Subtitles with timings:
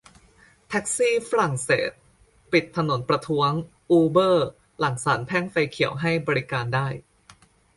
[0.67, 1.91] แท็กซี่ฝรั่งเศส
[2.51, 3.51] ปิดถนนประท้วง
[3.91, 4.47] "อูเบอร์"
[4.79, 6.87] หลังศาลแพ่งไฟเขียวให้บริการได้